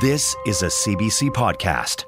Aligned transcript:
This 0.00 0.36
is 0.46 0.62
a 0.62 0.66
CBC 0.66 1.30
podcast. 1.30 2.04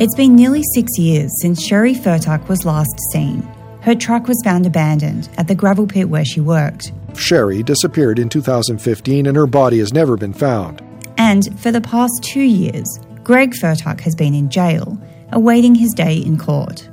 It's 0.00 0.16
been 0.16 0.34
nearly 0.34 0.64
six 0.74 0.98
years 0.98 1.30
since 1.40 1.64
Sheree 1.64 1.94
Fertuck 1.94 2.48
was 2.48 2.64
last 2.64 2.98
seen. 3.12 3.42
Her 3.82 3.94
truck 3.94 4.26
was 4.26 4.42
found 4.42 4.66
abandoned 4.66 5.28
at 5.38 5.46
the 5.46 5.54
gravel 5.54 5.86
pit 5.86 6.08
where 6.08 6.24
she 6.24 6.40
worked. 6.40 6.90
Sheree 7.12 7.64
disappeared 7.64 8.18
in 8.18 8.28
2015 8.28 9.26
and 9.26 9.36
her 9.36 9.46
body 9.46 9.78
has 9.78 9.92
never 9.92 10.16
been 10.16 10.32
found. 10.32 10.82
And 11.18 11.56
for 11.60 11.70
the 11.70 11.80
past 11.80 12.24
two 12.24 12.42
years, 12.42 12.98
Greg 13.22 13.52
Fertuck 13.52 14.00
has 14.00 14.16
been 14.16 14.34
in 14.34 14.50
jail, 14.50 14.98
awaiting 15.30 15.76
his 15.76 15.92
day 15.92 16.16
in 16.16 16.36
court. 16.36 16.88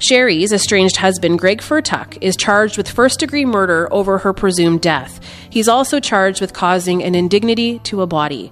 Sheree's 0.00 0.50
estranged 0.50 0.96
husband, 0.96 1.38
Greg 1.38 1.60
Fertuck, 1.60 2.16
is 2.22 2.34
charged 2.34 2.78
with 2.78 2.88
first 2.88 3.20
degree 3.20 3.44
murder 3.44 3.86
over 3.92 4.16
her 4.16 4.32
presumed 4.32 4.80
death. 4.80 5.20
He's 5.50 5.68
also 5.68 6.00
charged 6.00 6.40
with 6.40 6.54
causing 6.54 7.02
an 7.02 7.14
indignity 7.14 7.80
to 7.80 8.00
a 8.00 8.06
body. 8.06 8.50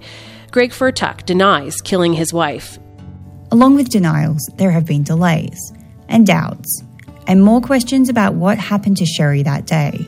Greg 0.51 0.73
Fertuck 0.73 1.25
denies 1.25 1.81
killing 1.81 2.13
his 2.13 2.35
wife. 2.35 2.79
Along 3.51 3.77
with 3.77 3.89
denials, 3.89 4.47
there 4.57 4.71
have 4.71 4.85
been 4.85 5.05
delays 5.05 5.73
and 6.11 6.27
doubts, 6.27 6.83
and 7.27 7.43
more 7.43 7.63
questions 7.63 8.11
about 8.11 8.35
what 8.35 8.59
happened 8.59 8.99
to 8.99 9.05
Sheree 9.05 9.45
that 9.45 9.65
day. 9.65 10.07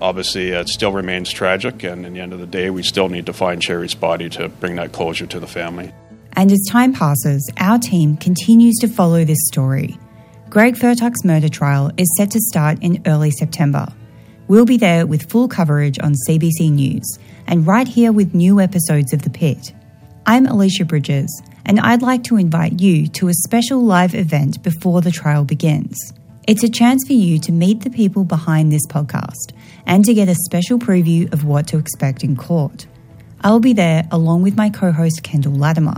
Obviously, 0.00 0.48
it 0.48 0.68
still 0.68 0.90
remains 0.90 1.30
tragic, 1.30 1.84
and 1.84 2.04
in 2.04 2.14
the 2.14 2.20
end 2.20 2.32
of 2.32 2.40
the 2.40 2.46
day, 2.48 2.68
we 2.70 2.82
still 2.82 3.08
need 3.08 3.26
to 3.26 3.32
find 3.32 3.62
Sheree's 3.62 3.94
body 3.94 4.28
to 4.30 4.48
bring 4.48 4.74
that 4.74 4.90
closure 4.90 5.26
to 5.26 5.38
the 5.38 5.46
family. 5.46 5.92
And 6.32 6.50
as 6.50 6.66
time 6.68 6.92
passes, 6.92 7.48
our 7.58 7.78
team 7.78 8.16
continues 8.16 8.74
to 8.80 8.88
follow 8.88 9.24
this 9.24 9.38
story. 9.46 9.96
Greg 10.52 10.76
Fertuck's 10.76 11.24
murder 11.24 11.48
trial 11.48 11.90
is 11.96 12.14
set 12.14 12.30
to 12.32 12.38
start 12.38 12.76
in 12.82 13.00
early 13.06 13.30
September. 13.30 13.86
We'll 14.48 14.66
be 14.66 14.76
there 14.76 15.06
with 15.06 15.30
full 15.30 15.48
coverage 15.48 15.98
on 16.00 16.12
CBC 16.28 16.70
News 16.70 17.18
and 17.46 17.66
right 17.66 17.88
here 17.88 18.12
with 18.12 18.34
new 18.34 18.60
episodes 18.60 19.14
of 19.14 19.22
The 19.22 19.30
Pit. 19.30 19.72
I'm 20.26 20.44
Alicia 20.44 20.84
Bridges, 20.84 21.42
and 21.64 21.80
I'd 21.80 22.02
like 22.02 22.22
to 22.24 22.36
invite 22.36 22.82
you 22.82 23.06
to 23.06 23.28
a 23.28 23.32
special 23.32 23.82
live 23.82 24.14
event 24.14 24.62
before 24.62 25.00
the 25.00 25.10
trial 25.10 25.46
begins. 25.46 26.12
It's 26.46 26.64
a 26.64 26.68
chance 26.68 27.06
for 27.06 27.14
you 27.14 27.38
to 27.38 27.50
meet 27.50 27.80
the 27.80 27.88
people 27.88 28.24
behind 28.24 28.70
this 28.70 28.86
podcast 28.86 29.54
and 29.86 30.04
to 30.04 30.12
get 30.12 30.28
a 30.28 30.34
special 30.34 30.78
preview 30.78 31.32
of 31.32 31.46
what 31.46 31.66
to 31.68 31.78
expect 31.78 32.24
in 32.24 32.36
court. 32.36 32.86
I'll 33.40 33.58
be 33.58 33.72
there 33.72 34.06
along 34.10 34.42
with 34.42 34.58
my 34.58 34.68
co 34.68 34.92
host 34.92 35.22
Kendall 35.22 35.54
Latimer. 35.54 35.96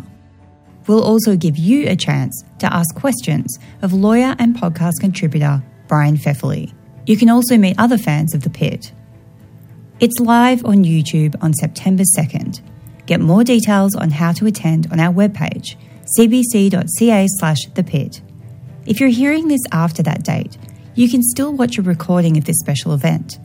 We'll 0.86 1.02
also 1.02 1.36
give 1.36 1.56
you 1.56 1.88
a 1.88 1.96
chance 1.96 2.44
to 2.58 2.72
ask 2.72 2.94
questions 2.94 3.58
of 3.82 3.92
lawyer 3.92 4.36
and 4.38 4.54
podcast 4.54 5.00
contributor 5.00 5.62
Brian 5.88 6.16
Pfefferle. 6.16 6.72
You 7.06 7.16
can 7.16 7.30
also 7.30 7.56
meet 7.56 7.78
other 7.78 7.98
fans 7.98 8.34
of 8.34 8.42
The 8.42 8.50
Pit. 8.50 8.92
It's 10.00 10.18
live 10.18 10.64
on 10.64 10.84
YouTube 10.84 11.36
on 11.42 11.55
September 11.55 12.02
2nd. 12.18 12.60
Get 13.06 13.20
more 13.20 13.44
details 13.44 13.94
on 13.94 14.10
how 14.10 14.32
to 14.32 14.46
attend 14.46 14.88
on 14.90 14.98
our 14.98 15.12
webpage, 15.12 15.77
cbc.ca 16.18 17.27
slash 17.38 17.58
the 17.74 17.84
pit. 17.84 18.20
If 18.86 19.00
you're 19.00 19.08
hearing 19.10 19.48
this 19.48 19.62
after 19.72 20.02
that 20.02 20.24
date, 20.24 20.58
you 20.94 21.08
can 21.08 21.22
still 21.22 21.52
watch 21.52 21.78
a 21.78 21.82
recording 21.82 22.36
of 22.36 22.44
this 22.44 22.58
special 22.58 22.92
event. 22.92 23.38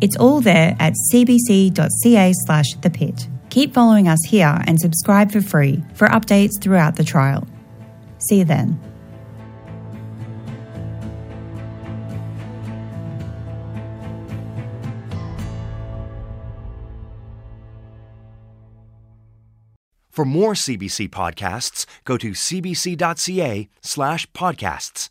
It's 0.00 0.16
all 0.16 0.40
there 0.40 0.76
at 0.78 0.94
cbc.ca 1.12 2.32
slash 2.46 2.74
the 2.82 2.90
pit. 2.90 3.28
Keep 3.58 3.74
following 3.74 4.06
us 4.06 4.20
here 4.24 4.62
and 4.68 4.78
subscribe 4.78 5.32
for 5.32 5.40
free 5.40 5.82
for 5.94 6.06
updates 6.10 6.62
throughout 6.62 6.94
the 6.94 7.02
trial. 7.02 7.44
See 8.18 8.38
you 8.38 8.44
then. 8.44 8.78
For 20.12 20.24
more 20.24 20.52
CBC 20.52 21.08
podcasts, 21.08 21.84
go 22.04 22.16
to 22.16 22.30
cbc.ca 22.30 23.68
slash 23.82 24.30
podcasts. 24.30 25.08